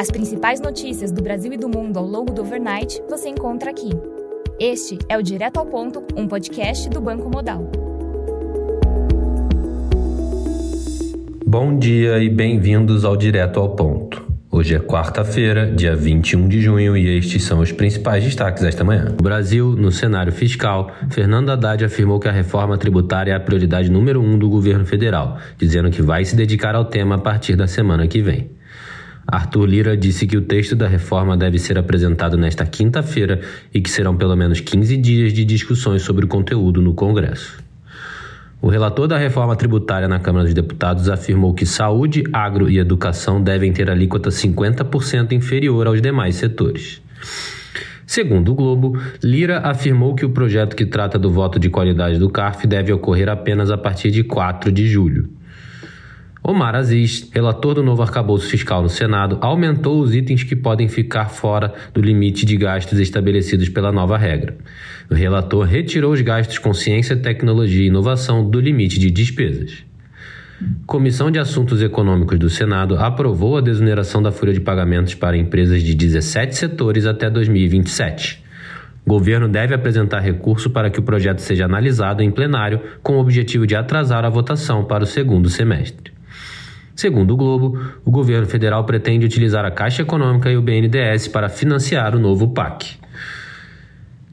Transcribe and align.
As 0.00 0.12
principais 0.12 0.60
notícias 0.60 1.10
do 1.10 1.20
Brasil 1.20 1.52
e 1.52 1.56
do 1.56 1.68
mundo 1.68 1.98
ao 1.98 2.06
longo 2.06 2.32
do 2.32 2.42
overnight 2.42 3.02
você 3.10 3.28
encontra 3.28 3.72
aqui. 3.72 3.90
Este 4.60 4.96
é 5.08 5.18
o 5.18 5.22
Direto 5.22 5.58
ao 5.58 5.66
Ponto, 5.66 6.04
um 6.16 6.28
podcast 6.28 6.88
do 6.88 7.00
Banco 7.00 7.28
Modal. 7.28 7.68
Bom 11.44 11.76
dia 11.76 12.16
e 12.20 12.28
bem-vindos 12.28 13.04
ao 13.04 13.16
Direto 13.16 13.58
ao 13.58 13.70
Ponto. 13.70 14.24
Hoje 14.52 14.76
é 14.76 14.78
quarta-feira, 14.78 15.68
dia 15.68 15.96
21 15.96 16.46
de 16.46 16.60
junho, 16.60 16.96
e 16.96 17.18
estes 17.18 17.42
são 17.42 17.58
os 17.58 17.72
principais 17.72 18.22
destaques 18.22 18.62
desta 18.62 18.84
manhã. 18.84 19.06
No 19.06 19.22
Brasil, 19.22 19.72
no 19.72 19.90
cenário 19.90 20.32
fiscal, 20.32 20.92
Fernando 21.10 21.50
Haddad 21.50 21.84
afirmou 21.84 22.20
que 22.20 22.28
a 22.28 22.32
reforma 22.32 22.78
tributária 22.78 23.32
é 23.32 23.34
a 23.34 23.40
prioridade 23.40 23.90
número 23.90 24.22
um 24.22 24.38
do 24.38 24.48
governo 24.48 24.86
federal, 24.86 25.38
dizendo 25.56 25.90
que 25.90 26.02
vai 26.02 26.24
se 26.24 26.36
dedicar 26.36 26.76
ao 26.76 26.84
tema 26.84 27.16
a 27.16 27.18
partir 27.18 27.56
da 27.56 27.66
semana 27.66 28.06
que 28.06 28.22
vem. 28.22 28.57
Arthur 29.30 29.66
Lira 29.66 29.94
disse 29.94 30.26
que 30.26 30.38
o 30.38 30.40
texto 30.40 30.74
da 30.74 30.88
reforma 30.88 31.36
deve 31.36 31.58
ser 31.58 31.76
apresentado 31.76 32.38
nesta 32.38 32.64
quinta-feira 32.64 33.42
e 33.74 33.78
que 33.78 33.90
serão 33.90 34.16
pelo 34.16 34.34
menos 34.34 34.58
15 34.58 34.96
dias 34.96 35.34
de 35.34 35.44
discussões 35.44 36.00
sobre 36.00 36.24
o 36.24 36.28
conteúdo 36.28 36.80
no 36.80 36.94
Congresso. 36.94 37.62
O 38.62 38.68
relator 38.68 39.06
da 39.06 39.18
reforma 39.18 39.54
tributária 39.54 40.08
na 40.08 40.18
Câmara 40.18 40.46
dos 40.46 40.54
Deputados 40.54 41.10
afirmou 41.10 41.52
que 41.52 41.66
saúde, 41.66 42.24
agro 42.32 42.70
e 42.70 42.78
educação 42.78 43.42
devem 43.42 43.70
ter 43.70 43.90
alíquota 43.90 44.30
50% 44.30 45.32
inferior 45.32 45.86
aos 45.86 46.00
demais 46.00 46.36
setores. 46.36 47.02
Segundo 48.06 48.52
o 48.52 48.54
Globo, 48.54 48.98
Lira 49.22 49.58
afirmou 49.58 50.14
que 50.14 50.24
o 50.24 50.30
projeto 50.30 50.74
que 50.74 50.86
trata 50.86 51.18
do 51.18 51.30
voto 51.30 51.58
de 51.58 51.68
qualidade 51.68 52.18
do 52.18 52.30
CARF 52.30 52.66
deve 52.66 52.90
ocorrer 52.94 53.28
apenas 53.28 53.70
a 53.70 53.76
partir 53.76 54.10
de 54.10 54.24
4 54.24 54.72
de 54.72 54.88
julho. 54.88 55.28
Omar 56.48 56.74
Aziz, 56.74 57.28
relator 57.30 57.74
do 57.74 57.82
novo 57.82 58.00
arcabouço 58.00 58.48
fiscal 58.48 58.80
no 58.80 58.88
Senado, 58.88 59.36
aumentou 59.42 60.00
os 60.00 60.14
itens 60.14 60.44
que 60.44 60.56
podem 60.56 60.88
ficar 60.88 61.28
fora 61.28 61.74
do 61.92 62.00
limite 62.00 62.46
de 62.46 62.56
gastos 62.56 62.98
estabelecidos 62.98 63.68
pela 63.68 63.92
nova 63.92 64.16
regra. 64.16 64.56
O 65.10 65.14
relator 65.14 65.66
retirou 65.66 66.10
os 66.10 66.22
gastos 66.22 66.56
com 66.56 66.72
ciência, 66.72 67.14
tecnologia 67.14 67.84
e 67.84 67.88
inovação 67.88 68.48
do 68.48 68.58
limite 68.58 68.98
de 68.98 69.10
despesas. 69.10 69.84
Comissão 70.86 71.30
de 71.30 71.38
Assuntos 71.38 71.82
Econômicos 71.82 72.38
do 72.38 72.48
Senado 72.48 72.96
aprovou 72.96 73.58
a 73.58 73.60
desoneração 73.60 74.22
da 74.22 74.32
folha 74.32 74.54
de 74.54 74.60
pagamentos 74.62 75.12
para 75.12 75.36
empresas 75.36 75.82
de 75.82 75.94
17 75.94 76.56
setores 76.56 77.04
até 77.04 77.28
2027. 77.28 78.42
O 79.04 79.10
governo 79.10 79.48
deve 79.48 79.74
apresentar 79.74 80.20
recurso 80.20 80.70
para 80.70 80.88
que 80.88 80.98
o 80.98 81.02
projeto 81.02 81.40
seja 81.40 81.66
analisado 81.66 82.22
em 82.22 82.30
plenário 82.30 82.80
com 83.02 83.18
o 83.18 83.20
objetivo 83.20 83.66
de 83.66 83.76
atrasar 83.76 84.24
a 84.24 84.30
votação 84.30 84.86
para 84.86 85.04
o 85.04 85.06
segundo 85.06 85.50
semestre. 85.50 86.16
Segundo 86.98 87.34
o 87.34 87.36
Globo, 87.36 87.78
o 88.04 88.10
governo 88.10 88.48
federal 88.48 88.82
pretende 88.82 89.24
utilizar 89.24 89.64
a 89.64 89.70
Caixa 89.70 90.02
Econômica 90.02 90.50
e 90.50 90.56
o 90.56 90.60
BNDES 90.60 91.28
para 91.28 91.48
financiar 91.48 92.16
o 92.16 92.18
novo 92.18 92.48
PAC. 92.48 92.98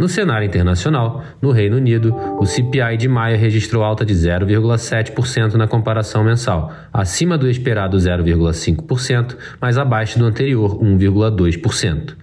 No 0.00 0.08
cenário 0.08 0.46
internacional, 0.46 1.22
no 1.42 1.50
Reino 1.50 1.76
Unido, 1.76 2.16
o 2.38 2.46
CPI 2.46 2.96
de 2.96 3.06
maio 3.06 3.36
registrou 3.36 3.84
alta 3.84 4.02
de 4.02 4.14
0,7% 4.14 5.56
na 5.56 5.68
comparação 5.68 6.24
mensal, 6.24 6.72
acima 6.90 7.36
do 7.36 7.46
esperado 7.50 7.98
0,5%, 7.98 9.36
mas 9.60 9.76
abaixo 9.76 10.18
do 10.18 10.24
anterior 10.24 10.82
1,2%. 10.82 12.14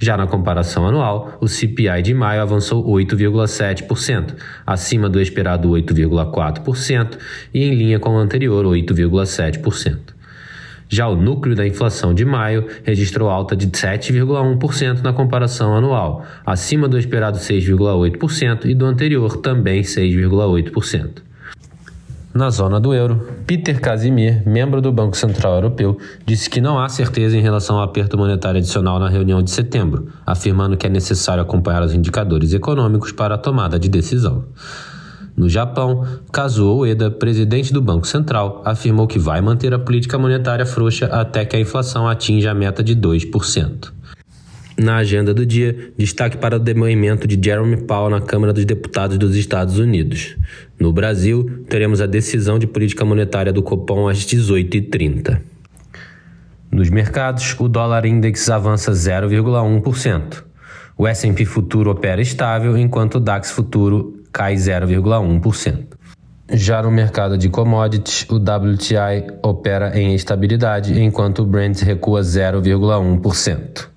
Já 0.00 0.16
na 0.16 0.26
comparação 0.26 0.84
anual, 0.84 1.38
o 1.40 1.46
CPI 1.46 2.02
de 2.02 2.12
maio 2.12 2.42
avançou 2.42 2.84
8,7%, 2.84 4.34
acima 4.66 5.08
do 5.08 5.20
esperado 5.20 5.70
8,4% 5.70 7.18
e 7.54 7.62
em 7.62 7.72
linha 7.72 8.00
com 8.00 8.16
o 8.16 8.18
anterior 8.18 8.64
8,7%. 8.64 10.21
Já 10.92 11.08
o 11.08 11.16
núcleo 11.16 11.56
da 11.56 11.66
inflação 11.66 12.12
de 12.12 12.22
maio 12.22 12.66
registrou 12.84 13.30
alta 13.30 13.56
de 13.56 13.66
7,1% 13.66 15.00
na 15.00 15.10
comparação 15.10 15.74
anual, 15.74 16.22
acima 16.44 16.86
do 16.86 16.98
esperado 16.98 17.38
6,8% 17.38 18.66
e 18.66 18.74
do 18.74 18.84
anterior 18.84 19.38
também 19.38 19.80
6,8%. 19.80 21.22
Na 22.34 22.50
zona 22.50 22.78
do 22.78 22.92
euro, 22.92 23.26
Peter 23.46 23.80
Casimir, 23.80 24.46
membro 24.46 24.82
do 24.82 24.92
Banco 24.92 25.16
Central 25.16 25.54
Europeu, 25.54 25.96
disse 26.26 26.50
que 26.50 26.60
não 26.60 26.78
há 26.78 26.90
certeza 26.90 27.38
em 27.38 27.40
relação 27.40 27.76
ao 27.76 27.84
aperto 27.84 28.18
monetário 28.18 28.58
adicional 28.58 28.98
na 28.98 29.08
reunião 29.08 29.42
de 29.42 29.50
setembro, 29.50 30.08
afirmando 30.26 30.76
que 30.76 30.86
é 30.86 30.90
necessário 30.90 31.42
acompanhar 31.42 31.82
os 31.82 31.94
indicadores 31.94 32.52
econômicos 32.52 33.12
para 33.12 33.36
a 33.36 33.38
tomada 33.38 33.78
de 33.78 33.88
decisão. 33.88 34.44
No 35.36 35.48
Japão, 35.48 36.06
Kazuo 36.30 36.80
Ueda, 36.80 37.10
presidente 37.10 37.72
do 37.72 37.80
Banco 37.80 38.06
Central, 38.06 38.62
afirmou 38.64 39.06
que 39.06 39.18
vai 39.18 39.40
manter 39.40 39.72
a 39.72 39.78
política 39.78 40.18
monetária 40.18 40.66
frouxa 40.66 41.06
até 41.06 41.44
que 41.44 41.56
a 41.56 41.60
inflação 41.60 42.06
atinja 42.06 42.50
a 42.50 42.54
meta 42.54 42.82
de 42.82 42.94
2%. 42.94 43.92
Na 44.76 44.96
agenda 44.96 45.34
do 45.34 45.44
dia, 45.44 45.92
destaque 45.98 46.36
para 46.36 46.56
o 46.56 46.58
depoimento 46.58 47.26
de 47.26 47.38
Jeremy 47.42 47.76
Powell 47.78 48.10
na 48.10 48.20
Câmara 48.20 48.52
dos 48.52 48.64
Deputados 48.64 49.18
dos 49.18 49.36
Estados 49.36 49.78
Unidos. 49.78 50.36
No 50.78 50.92
Brasil, 50.92 51.64
teremos 51.68 52.00
a 52.00 52.06
decisão 52.06 52.58
de 52.58 52.66
política 52.66 53.04
monetária 53.04 53.52
do 53.52 53.62
Copom 53.62 54.08
às 54.08 54.18
18h30. 54.18 55.40
Nos 56.70 56.88
mercados, 56.88 57.54
o 57.58 57.68
dólar 57.68 58.06
index 58.06 58.48
avança 58.48 58.92
0,1%. 58.92 60.42
O 60.96 61.06
S&P 61.06 61.44
futuro 61.44 61.90
opera 61.90 62.22
estável, 62.22 62.76
enquanto 62.76 63.16
o 63.16 63.20
DAX 63.20 63.50
futuro 63.50 64.21
cai 64.32 64.54
0,1%. 64.54 65.86
Já 66.50 66.82
no 66.82 66.90
mercado 66.90 67.38
de 67.38 67.48
commodities, 67.48 68.26
o 68.28 68.36
WTI 68.36 69.38
opera 69.42 69.98
em 69.98 70.14
estabilidade, 70.14 71.00
enquanto 71.00 71.40
o 71.40 71.46
Brent 71.46 71.80
recua 71.82 72.20
0,1%. 72.20 73.88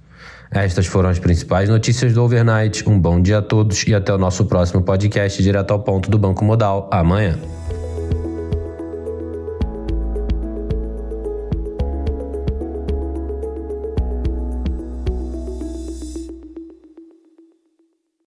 Estas 0.52 0.86
foram 0.86 1.10
as 1.10 1.20
principais 1.20 1.68
notícias 1.68 2.14
do 2.14 2.24
Overnight. 2.24 2.88
Um 2.88 2.98
bom 2.98 3.22
dia 3.22 3.40
a 3.40 3.42
todos 3.42 3.86
e 3.88 3.94
até 3.94 4.14
o 4.14 4.18
nosso 4.18 4.46
próximo 4.46 4.82
podcast 4.82 5.42
direto 5.44 5.72
ao 5.72 5.80
ponto 5.80 6.10
do 6.10 6.18
Banco 6.18 6.46
Modal 6.46 6.90
amanhã. 6.94 7.38